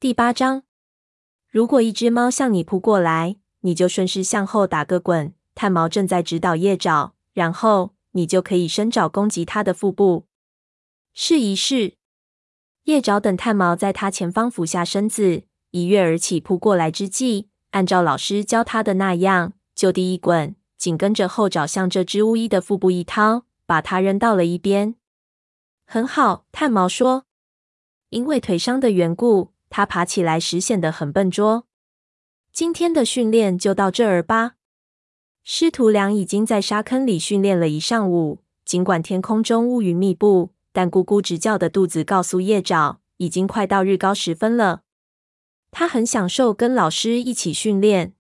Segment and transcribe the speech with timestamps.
[0.00, 0.62] 第八章，
[1.50, 5.34] 如果一只猫向你扑过来，你就顺势向后打个滚。
[5.54, 10.24] 探毛正在指导叶爪，然后你就可以伸爪攻击它的腹部。
[11.12, 11.98] 试一试。
[12.84, 15.42] 叶爪等探毛在它前方俯下身子，
[15.72, 24.94] 一跃而起扑过来之际，按照老师教他的那样，就地一滚，紧跟着后爪向这只巫医的腹部一掏，把它扔到了一边。
[25.84, 27.26] 很好，探毛说。
[28.08, 31.66] 因为腿伤的缘故，他爬起来时显得很笨拙。
[32.52, 34.56] 今天的训练就到这儿吧。
[35.42, 44.82] 师徒俩已经在沙坑里训练了一上午，尽管天空中乌云密布，但咕咕直叫的肚子告诉叶爪，已经快到日高时分了。
[45.70, 48.14] 他很享受跟老师一起训练，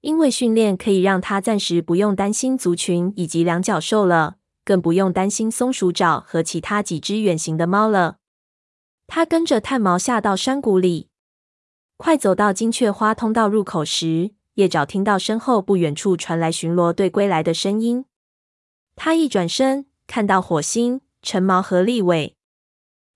[0.00, 8.18] 因为训练可以让他暂时不用担心族群以及两脚兽了，更不用担心松鼠爪和其他几只远行的猫了。
[9.06, 11.08] 他跟着炭毛下到山谷里，
[11.96, 18.04] 快走到金雀花通道入口时，叶爪听到身后不远处传来巡逻队归来的声音。
[18.96, 22.36] 他一转身，看到火星、陈毛和立伟。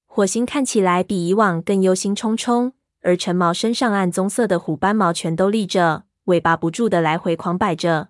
[0.06, 8.08] 火星看起来比以往更忧心忡忡，而陈毛身上暗棕色的虎斑毛全都立着，尾巴不住的来回狂摆着。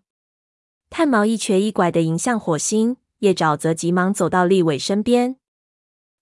[0.91, 5.37] 炭毛一瘸一拐的迎向火星，叶爪则急忙走到立伟身边，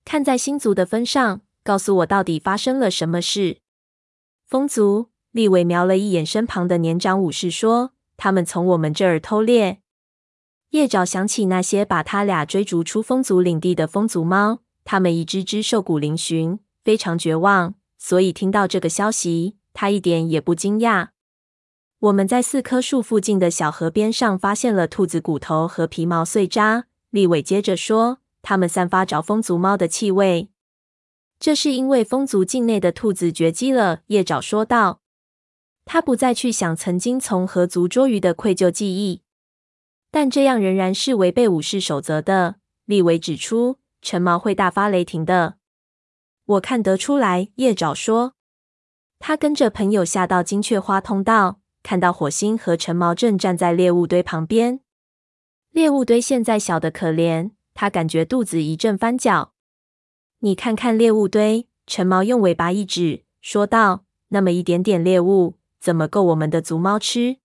[0.04, 1.42] 看在星族的分上。
[1.66, 3.58] 告诉我到底发生了什么事？
[4.46, 9.80] 风族立伟瞄了一眼身旁的年长武士，说：“他们从我们这儿偷猎。”
[10.70, 17.74] 叶爪想起那些把他俩追逐出风族领地的风族猫，他们一只只瘦骨嶙峋，非常绝望。
[17.98, 21.08] 所以听到这个消息，他一点也不惊讶。
[21.98, 26.84] 我们在四棵树附近的小河边上发现了兔子骨头和皮毛碎渣。
[27.10, 30.50] 立伟接着说：“它们散发着风族猫的气味。”
[31.38, 35.00] 这是因为风族境内的兔子绝迹了，叶爪说道。
[35.84, 39.22] 他不再去想曾经从河族捉鱼的愧疚记忆，
[40.10, 42.56] 但这样仍然是违背武士守则的。
[42.86, 45.58] 立伟指出，陈毛会大发雷霆的。
[46.46, 48.34] 我看得出来，叶爪说。
[49.18, 54.80] 他跟着朋友下到金雀花通道，看到火星和陈毛正站在猎物堆旁边。
[55.70, 59.52] 猎物堆现在小的可怜，他感觉肚子一阵翻搅。
[60.40, 67.38] 你看看猎物堆，陈毛用尾巴一指，说道：“那么一点点猎物，怎么够我们的族猫吃？”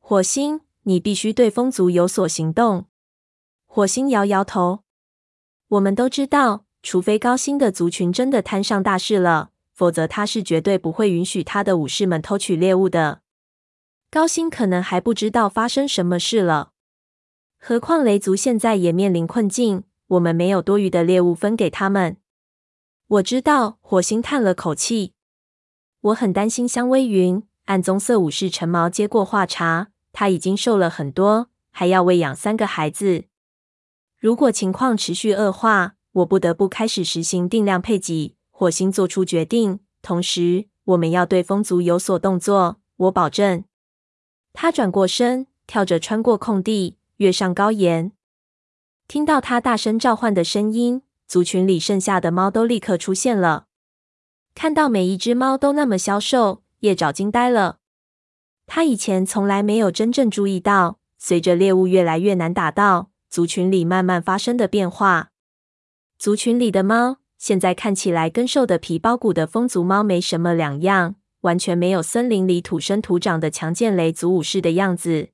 [0.00, 2.86] 火星，你必须对风族有所行动。
[3.66, 4.80] 火星摇摇头。
[5.68, 13.20] 我们都知道，除非高星的族群真的摊上大事了，否则他是绝对不会允许他的武士们偷取猎物的。
[14.10, 16.72] 高星可能还不知道发生什么事了，
[17.60, 19.84] 何况雷族现在也面临困境。
[20.10, 22.16] 我们没有多余的猎物分给他们。
[23.06, 25.12] 我知道，火星叹了口气。
[26.00, 27.42] 我很担心香微云。
[27.66, 33.26] 暗棕色武士陈毛接过话茬，他已经瘦了很多，还要喂养三个孩子。
[34.18, 38.34] 如果情况持续恶化，我不得不开始实行定量配给。
[38.50, 42.80] 火星做出决定，同时我们要对风族有所动作。
[42.96, 43.62] 我保证。
[44.52, 48.10] 他转过身，跳着穿过空地，跃上高岩。
[49.10, 53.66] 听到他大声召唤的声音，族群里剩下的猫都立刻出现了。
[54.54, 57.78] 看到每一只猫都那么消瘦，叶爪惊呆了。
[58.68, 65.32] 他以前从来没有真正注意到，随着猎物越来越难打到，族群里慢慢发生的变化。
[66.16, 75.30] 族群里的猫现在看起来跟瘦的皮包骨的风族猫没什么两样，完全没有森林里土生土长的强健雷族武士的样子。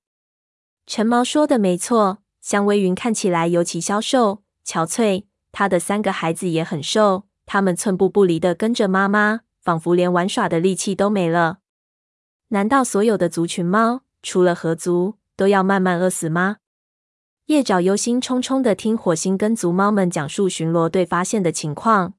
[0.87, 2.21] 陈毛说的没错。
[2.47, 11.59] 香微云看起来尤其消瘦、憔悴，她的三个孩子也很瘦，他们寸步不离地跟着妈妈，仿佛连玩耍的力气都没了。
[12.51, 16.59] 难道所有的族群猫，除了河族，都要慢慢饿死吗？
[17.47, 22.15] 叶爪忧心忡忡地听火星跟族猫们讲述巡逻队发现的情况。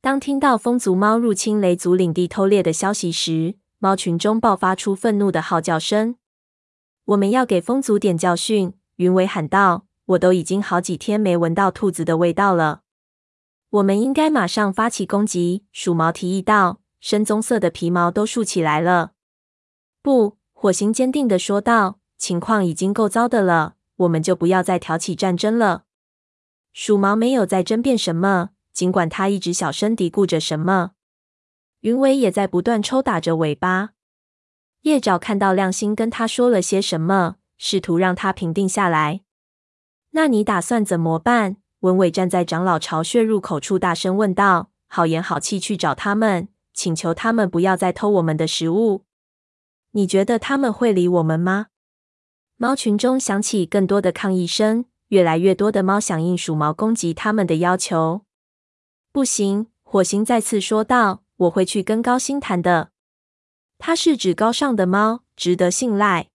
[0.00, 6.14] 当听到风族猫入侵雷族领地偷猎的消息时，猫群中爆发出愤怒的号叫声。
[7.06, 8.74] 我们要给风族点教训。
[8.96, 12.82] 云尾喊道：“我都已经好几天没闻到兔子的味道了，
[13.70, 19.12] 我们应该马上发起攻击。”鼠毛提议道，深棕色的皮毛都竖起来了。
[20.02, 25.84] 不，火星坚定地说道：“情况已经够糟的了，我们就不要再挑起战争了。”
[26.72, 30.92] 鼠毛没有再争辩什么，尽管他一直小声嘀咕着什么。
[31.80, 33.90] 云尾也在不断抽打着尾巴。
[34.82, 37.36] 叶爪看到亮星跟他说了些什么。
[37.64, 39.20] 试图让他平定下来。
[40.10, 41.58] 那你打算怎么办？
[41.78, 44.72] 文伟站在长老巢穴入口处，大声问道。
[44.88, 49.04] 好言好气去找他们，请求他们不要再偷我们的食物。
[49.92, 51.68] 你觉得他们会理我们吗？
[52.56, 58.22] 猫群中响起更多的抗议声，越来越多的猫响应鼠毛攻击他们的要求。
[59.12, 62.90] 不行，火星再次说道：“我会去跟高星谈的。
[63.78, 66.31] 他是指高尚的猫，值得信赖。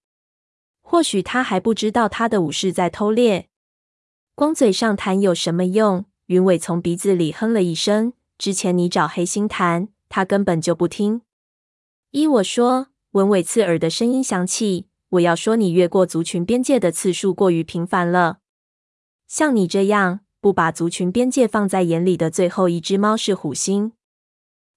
[0.90, 3.50] 或许他还不知道他的武士在偷猎。
[4.34, 8.14] 光嘴上谈有什么用？”云尾从鼻子里哼了一声。
[8.38, 11.24] 之前你找黑心谈，他根本就不听。
[12.12, 14.88] 依我说，文尾刺耳的声音响起。
[15.10, 18.38] 我要说，你越过族群边界的次数过于频繁了。
[19.28, 23.92] 像你这样不把族群边界放在眼里的最后一只猫是虎星。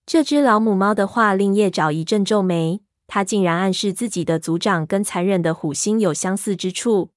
[0.04, 2.80] 这只老母猫的话令叶爪一阵皱眉，
[3.12, 7.10] 他竟然暗示自己的族长跟残忍的虎星有相似之处。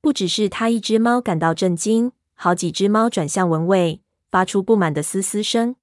[0.00, 4.00] 不只是他一只猫感到震惊，好几只猫转向文尾。
[4.30, 5.76] 发出不满的嘶嘶声，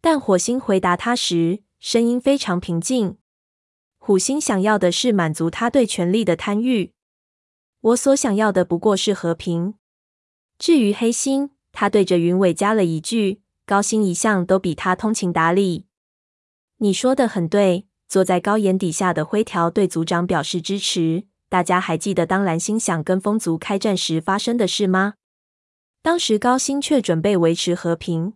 [0.00, 3.18] 但火星回答他时，声音非常平静。
[3.98, 6.94] 虎星想要的是满足他对权力的贪欲，
[7.82, 9.74] 我所想要的不过是和平。
[10.58, 15.84] 至于黑星，他对着云尾加了一句：“高星一向都比他通情达理。”
[16.80, 17.87] 你说的很对。
[18.08, 21.24] 坐在高岩底下的灰条对族长表示支持。
[21.50, 25.14] 大家还记得当蓝星想跟风族开战时发生的事吗？
[26.02, 28.34] 当时高星却准备维持和平，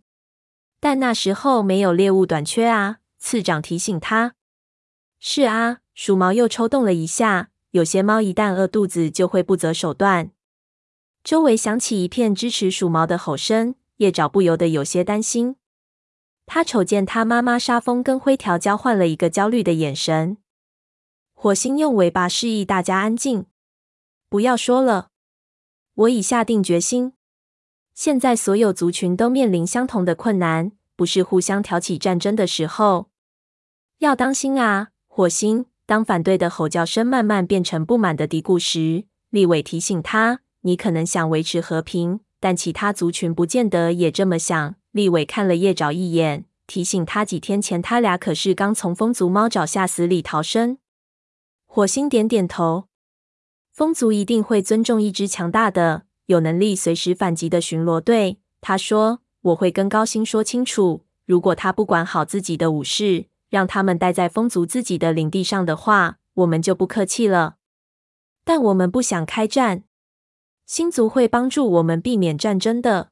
[0.81, 2.99] 但那时候没有猎物短缺啊。
[3.19, 4.35] 次长提醒他
[5.21, 7.51] ：“是啊。”鼠毛又抽动了一下。
[7.73, 10.31] 有些猫一旦饿肚子，就会不择手段。
[11.23, 15.57] 周围响起一片支持鼠毛的吼声，叶爪不由得有些担心。
[16.47, 20.37] 他瞅见他妈妈沙风跟灰条交换了一个焦虑的眼神。
[21.33, 23.47] 火星用尾巴示意大家安静，
[24.29, 25.09] 不要说了。
[25.95, 27.15] 我已下定决心。
[27.95, 33.11] 现在所有族群都面临相同的困难，不是互相挑起战争的时候。
[33.99, 35.67] 要当心啊，火星！
[35.85, 50.79] 当反对的吼叫声慢慢变成不满的嘀咕时，立伟提醒他：“你可能想维持和平，但其他族群不见得也这么想。”立伟看了叶爪一眼，提醒他：“几天前他俩可是刚从风族猫爪下死里逃生。”
[51.67, 52.89] 火星点点头
[53.71, 67.57] ：“风族一定会尊重一支强大的。”有能力随时反击的巡逻队，他说：“我会跟高星说清楚，如果他不管好自己的武士，让他们待在风族自己的领地上的话，我们就不客气了。
[68.45, 69.85] 但我们不想开战，
[70.73, 73.11] 星族会帮助我们避免战争的。”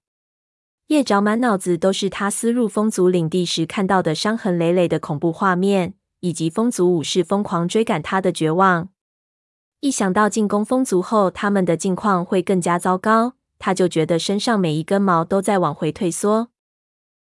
[0.88, 8.88] 叶爪满脑子都是他私入风族领地时看到的伤痕累累的恐怖画面，以及风族武士疯狂追赶他的绝望。
[9.80, 16.48] 一想到进攻风族后，他们的境况会更加糟糕，他就觉得身上每一根毛都在往回退缩。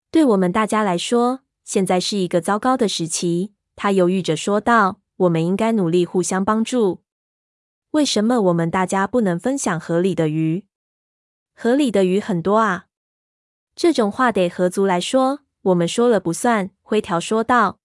[0.10, 3.54] 对我们大家来说，现在是一个糟糕的时期。
[3.76, 7.03] 他犹豫着说道：“我们应该努力互相帮助。
[7.94, 10.66] 为什么我们大家不能分享河里的鱼？
[11.54, 12.88] 河里的鱼很多啊。
[13.76, 17.78] 这种话得河族来说，我们说了不算。”灰条说道。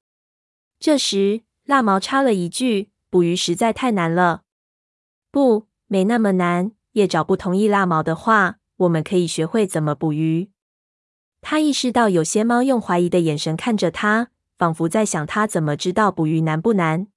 [0.81, 4.45] 这时，蜡毛插了一句：“捕鱼实在太难了。”
[5.31, 6.73] 不，没那么难。
[6.93, 8.57] 叶爪不同意蜡毛的话。
[8.79, 10.51] 我们可以学会怎么捕鱼。
[11.41, 17.09] 他意识到有些猫用怀疑的眼神看着他，仿佛在想他怎么知道捕鱼难不难。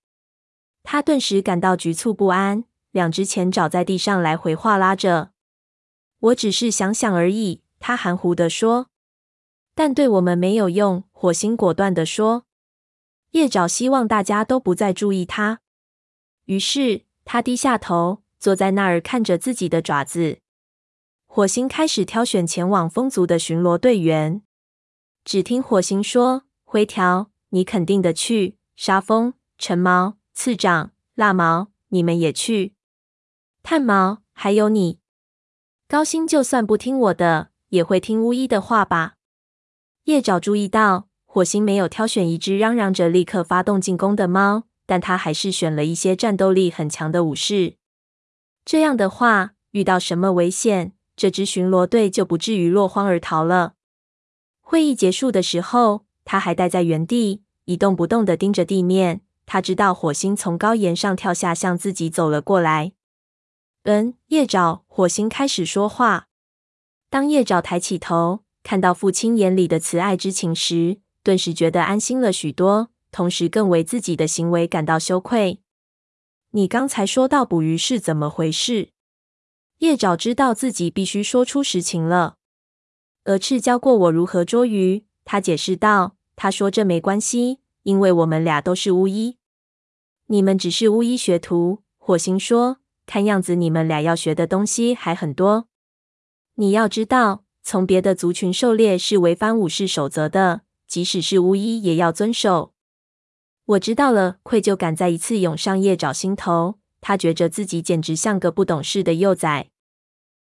[0.82, 5.32] 他顿时感到局促不安，两只前爪在地上来回划拉着。
[6.20, 8.88] 我只是想想而已，他含糊地说。
[9.74, 12.46] 但对我们没有用，火星果断地说。
[13.32, 15.62] 叶爪希望大家都不再注意他，
[16.46, 17.06] 于是。
[17.24, 20.40] 他低下头，坐在那儿看着自己的爪子。
[21.28, 24.42] 火星开始挑选前往风族的巡逻队员。
[25.24, 32.74] 只听火星说：“灰条，你肯定的去；沙风、橙毛、次长、蜡毛，你们也去；
[33.64, 35.00] 炭毛，还有你。
[35.88, 39.16] 高星就算不听我的，也会听巫医的话吧？”
[40.06, 44.64] 叶爪注意到，火星没有挑选一只嚷嚷着立刻发动进攻的猫。
[44.88, 47.76] 但他还是选了一些战斗力很强的武士。
[48.66, 53.76] 这样的话，遇到什么危险，这支巡逻队就不至于落荒而逃了。
[54.60, 59.22] 会议结束的时候，他还待在原地，一动不动地盯着地面。
[59.46, 62.92] 他知道火星从高岩上跳下，向自己走了过来。
[63.84, 66.28] 嗯，叶爪，火星开始说话。
[67.10, 72.90] 当叶爪抬起头，看到父亲眼里的慈爱之情时，顿时觉得安心了许多。
[73.12, 75.62] 同时，更为自己的行为感到羞愧。
[76.52, 78.90] 你刚才说到捕鱼是怎么回事？
[79.80, 82.38] 叶爪知道自己必须说出实情了。
[83.26, 86.16] 鹅翅教过我如何捉鱼，他解释道。
[86.36, 89.38] 他说：“这没关系，因为我们俩都是巫医。”
[90.28, 92.81] 你们只是巫医学徒，火星说。
[93.12, 95.68] 看样子你们俩要学的东西还很多。
[96.56, 102.74] 你要知道，从别的族群狩猎是违反武士守则的，即使是巫医也要遵守。
[103.66, 106.80] 我知道了，愧疚感再一次涌上叶爪心头。
[107.02, 109.72] 他觉着自己简直像个不懂事的幼崽。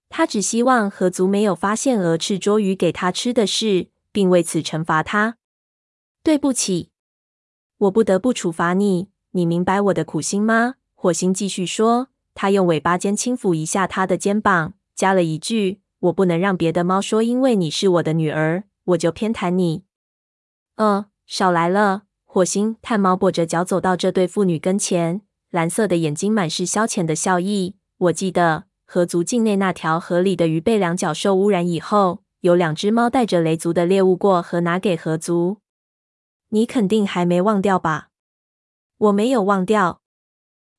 [0.09, 5.37] 他只希望河族没有发现鹅翅捉鱼给他吃的事，并为此惩罚他。
[6.21, 6.91] 对不起，
[7.79, 9.09] 我不得不处罚你。
[9.31, 10.75] 你明白我的苦心吗？
[10.93, 12.09] 火星继续说。
[12.41, 15.79] 他用尾巴尖轻抚一下他的肩膀，加了一句
[16.09, 19.83] ：“我不能让别的猫说，因为你是我的女儿，我就偏袒你。”
[20.77, 22.05] 呃，少来了。
[22.25, 25.21] 火星炭猫跛着脚走到这对父女跟前，
[25.51, 27.75] 蓝色的眼睛满是消遣的笑意。
[27.99, 35.57] 我记得河族境内那条河里的鱼被两角兽污染以后，有两只猫带着雷族的猎物过河，拿给河族。
[36.49, 38.07] 你肯定还没忘掉吧？
[38.97, 40.00] 我没有忘掉，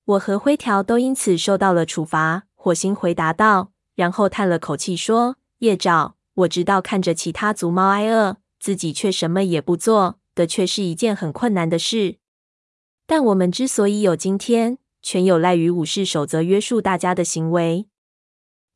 [0.04, 2.44] 我和灰条都因此受到了处罚。
[2.54, 12.18] 火星回答道，然后叹了口气说：“叶爪，我知道看着其他族猫挨饿，自己却什么也不做的确是一件很困难的事。
[13.06, 17.88] 但我们之所以有今天，全有赖于武士守则约束大家的行为。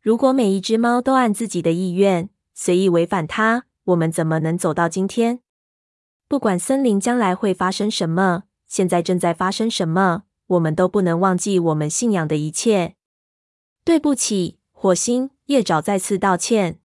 [0.00, 5.40] 如果每一只猫都按自己的意愿随意违反它，我们怎么能走到今天？
[6.28, 10.24] 不管森林将来会发生什么。”现在正在发生什么？
[10.46, 12.94] 我们都不能忘记我们信仰的一切。
[13.84, 16.80] 对不起，火星叶爪再次道歉。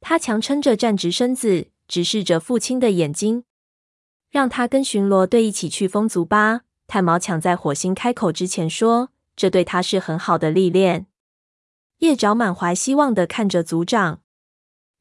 [0.00, 3.44] 他强撑着站直身子，直视着父亲的眼睛。
[4.30, 6.62] 让他跟巡逻队一起去风族吧。
[6.88, 11.06] 炭毛抢在火星开口之前说：“这对他是很好的历练。”
[12.00, 14.20] 叶爪满怀希望地看着族长。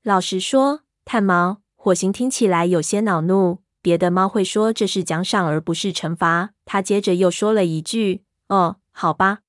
[0.03, 3.62] 老实说，炭毛，火星听起来有些恼怒。
[3.83, 6.53] 别的猫会说这是奖赏而不是惩罚。
[6.63, 9.41] 他接着又说了一句：“哦，好吧，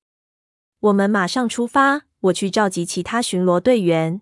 [0.81, 2.01] 我们马上出发。
[2.19, 4.19] 我去召集其他巡逻队员。”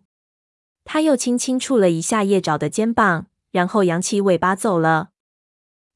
[0.85, 5.09] 他又轻轻触了一下叶爪的肩膀，然后扬起尾巴走了。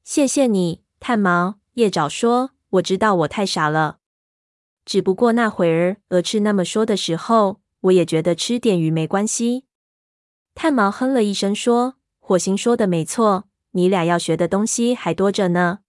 [0.02, 1.60] 谢谢你，炭毛。
[1.74, 3.98] 叶爪说：“我知道我太傻了。
[4.84, 9.66] 只不过那会儿鹅翅那么说的时候，我也觉得吃点鱼没关系。”
[10.56, 15.80] 炭毛哼了一声说：“火星说的没错。”你俩要学的东西还多着呢，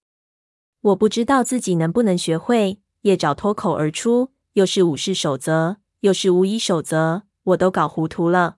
[0.82, 2.82] 我不知道自己能不能学会。
[3.04, 8.58] 叶爪脱口而出，又是武士守则，又是巫医守则，我都搞糊涂了。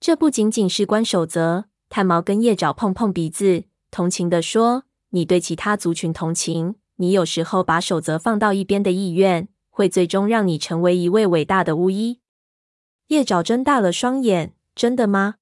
[0.00, 1.66] 这不仅仅是关守则。
[1.88, 12.20] 炭毛跟叶爪碰碰鼻子，同情地说：“你对其他族群同情，你有时候把守则放到一边的意愿，会最终让你成为一位伟大的巫医。”
[13.08, 15.36] 叶爪睁大了双眼：“真的吗？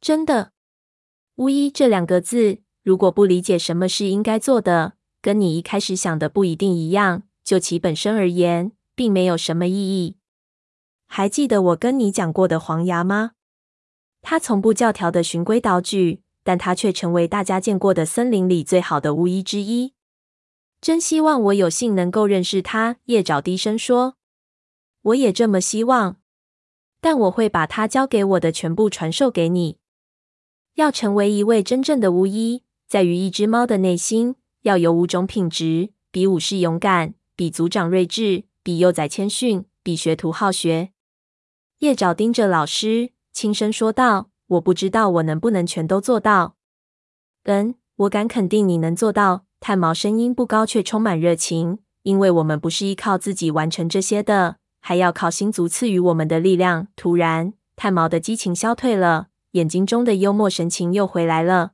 [0.00, 0.49] 真的？”
[1.40, 4.92] 巫医这两个字，如果不理解什么是应该做的，
[5.22, 10.18] 跟你一开始想的不一定一样，就其本身而言，并没有什么意义。
[11.06, 13.30] 还记得我跟你讲过的黄牙吗？
[14.20, 19.94] 他从不教条的循规蹈矩，但他却成为大家见过的森林里最好的巫医之一。
[20.82, 22.96] 真希望我有幸能够认识他。
[23.06, 24.16] 叶爪低声说
[25.00, 26.18] ：“我也这么希望，
[27.00, 29.78] 但我会把他教给我的全部传授给你。”
[30.80, 40.92] 要成为一位真正的巫医，在于一只猫的内心要有五种品质：比武士勇敢，比族长睿智，比幼崽谦逊，比学徒好学。
[41.80, 46.56] 叶爪盯着老师，轻声说道：“我不知道我能不能全都做到。
[47.44, 51.80] ”“嗯，我敢肯定你能做到。”炭毛声音不高，却充满热情。
[52.04, 56.88] 因为我们不是依靠自己完成这些的，还要靠星族赐予我们的力量。
[56.96, 59.29] 突然，炭毛的激情消退了。
[59.52, 61.72] 眼睛中的幽默神情又回来了。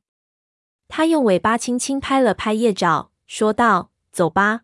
[0.89, 4.63] 他用尾巴轻轻拍了拍叶爪，说道：“走吧，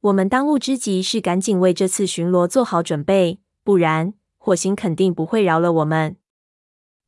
[0.00, 6.16] 我们当务之急是赶紧为这次巡逻做好准备，不然火星肯定不会饶了我们。”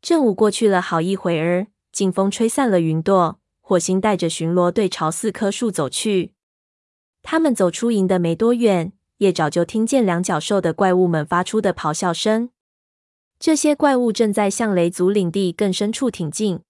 [0.03, 6.35] 正午过去了好一会儿，劲风吹散了云朵，火星带着巡逻队朝四棵树走去。
[7.23, 12.51] 他们走出营的没多远，叶爪就听见两角兽的怪物们发出的咆哮声。
[13.40, 16.61] 这些怪物正在向雷族领地更深处挺进，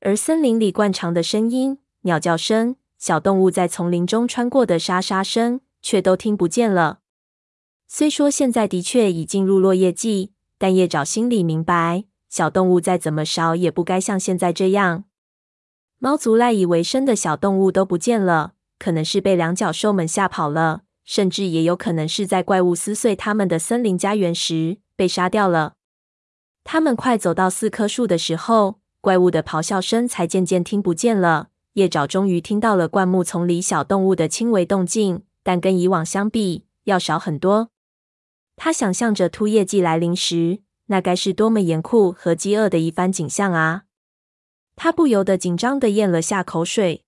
[0.00, 6.98] 而森林里惯常的声音、鸟叫声、小动物在丛林中穿过的沙沙声，却都听不见了。
[7.86, 15.04] 虽说现在的确已进入落叶季，但叶爪心里明白，小动物再怎么少，也不该像现在这样。
[15.98, 25.76] 猫族赖以为生的小动物都不见了，可能是被两角兽们吓跑了，甚至也有可能是在怪物撕碎他们的森林家园时被杀掉了。
[26.70, 31.48] 他们快走到四棵树的时候，怪物的咆哮声才渐渐听不见了。
[31.72, 37.70] 叶爪终于听到了灌木丛里小动物的轻微动静，但跟以往相比，要少很多。
[38.54, 40.58] 他想象着秃夜季来临时，
[40.88, 43.84] 那该是多么严酷和饥饿的一番景象啊！
[44.76, 47.02] 他不由得紧张的咽了下口水。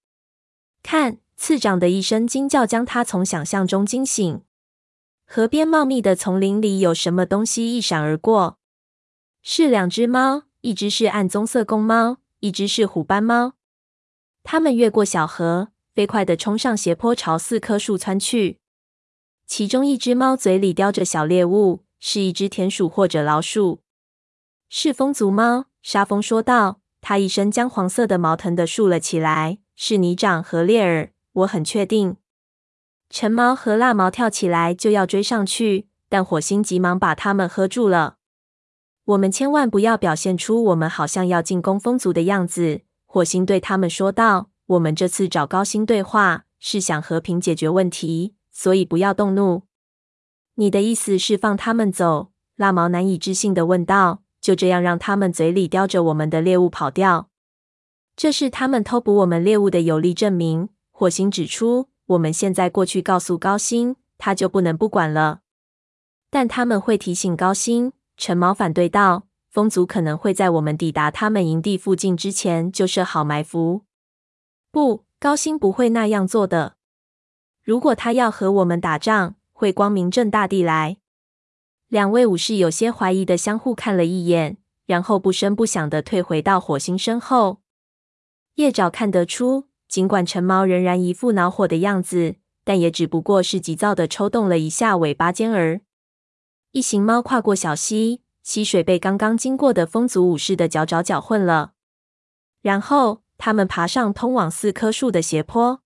[0.83, 4.41] 看，次长的一声惊叫将他从想象中惊醒。
[5.27, 8.57] 河边茂密的丛林里有什么东西一闪而过？
[9.43, 13.55] 是两只猫，一只是暗棕色公猫，一只是虎斑猫。
[14.43, 18.59] 它们越过小河，飞快地冲上斜坡，朝四棵树窜去。
[19.47, 23.81] 其中一只猫嘴里叼着小猎物，是一只田鼠或者老鼠。
[24.69, 26.81] 是风族猫，沙风说道。
[27.01, 29.59] 它一身姜黄色的毛腾的竖了起来。
[29.75, 32.19] 是泥掌和猎耳，我很确定。
[33.09, 38.19] 橙毛和蜡毛跳起来就要追上去，但火星急忙把它们喝住了。
[39.11, 42.83] 我们千万不要表现出我们好像要进攻风族的样子。
[43.07, 49.63] 火星对他们说道：“我们这次找高星对话，是想和平解决问题。”所以不要动怒。
[50.57, 52.31] 你的意思是放他们走？
[52.57, 54.23] 拉毛难以置信地问道。
[54.41, 57.29] 就这样让他们嘴里叼着我们的猎物跑掉？
[58.17, 60.69] 这是他们偷捕我们猎物的有力证明。
[60.93, 65.41] 火星指出，我们现在过去告诉高星，他就不能不管了。
[66.31, 67.93] 但他们会提醒高星。
[68.21, 69.27] 陈毛反对道。
[69.49, 73.83] 风族可能会在我们抵达他们营地附近之前就设好埋伏。
[74.71, 76.77] 不，高星不会那样做的。
[77.65, 80.99] 如果他要和我们打仗，会光明正大地来。
[81.89, 87.59] 两位武士有些怀疑的相互看了一眼，然后不声不响的退回到火星身后。
[88.55, 95.81] 叶爪看得出，尽管陈毛仍然一副恼火的样子，但也只不过是急躁的抽动了一下尾巴尖儿。
[96.73, 101.73] 一行猫跨过小溪，溪水被刚刚经过的风族武士的脚爪搅混了。
[102.63, 105.83] 然后，他们爬上通往四棵树的斜坡。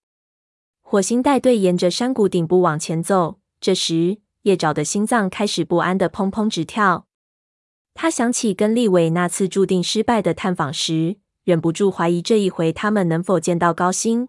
[0.83, 7.07] 火星带队沿着山谷顶部往前走，这时叶爪的心脏开始不安的砰砰直跳。
[7.95, 14.29] 他想起跟立伟那次注定失败的探访时，忍不住怀疑这一回他们能否见到高星。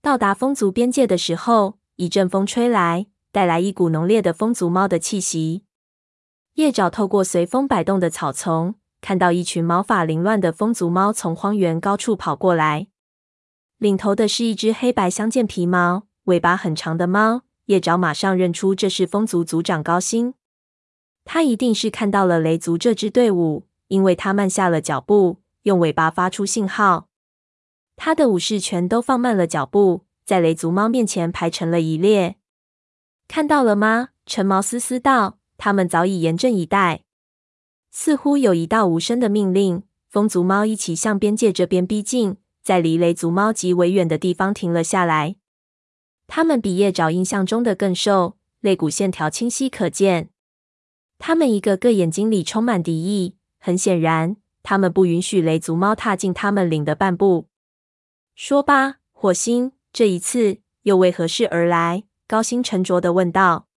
[0.00, 5.66] 到达风族边界的时候，一阵风吹来，带来一股浓烈的风族猫的气息。
[6.54, 12.86] 叶爪透过随风摆动的草丛，看到一群毛发凌乱的风族猫从荒原高处跑过来。
[13.76, 17.42] 领头的是一只黑白相间、皮毛、尾巴很长的猫。
[17.66, 20.32] 叶爪马上认出这是风族族长高星。
[21.26, 27.08] 他一定是看到了雷族这支队伍，因为他慢下了脚步，用尾巴发出信号。
[27.96, 32.36] 他的武士全都放慢了脚步，在雷族猫面前排成了一列。
[33.28, 34.10] 看到了吗？
[34.24, 37.02] 陈毛思思道：“他们早已严阵以待。”
[37.90, 42.36] 似乎有一道无声的命令，风族猫一起向边界这边逼近。
[42.62, 45.36] 在离雷族猫极为远的地方停了下来。
[46.26, 50.30] 它们比叶爪印象中的更瘦，肋骨线条清晰可见。
[51.18, 53.36] 它们一个个眼睛里充满敌意。
[53.58, 57.46] 很显然，它们不允许雷族猫踏进它们领的半步。
[58.34, 62.02] 说吧，火星，这一次又为何事而来？
[62.28, 63.68] 高星沉着的问道。